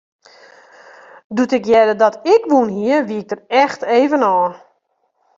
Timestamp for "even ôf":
3.99-4.53